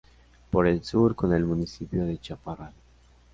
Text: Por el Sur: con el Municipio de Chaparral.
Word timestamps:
Por 0.49 0.65
el 0.65 0.83
Sur: 0.83 1.13
con 1.13 1.31
el 1.31 1.45
Municipio 1.45 2.05
de 2.07 2.17
Chaparral. 2.17 2.73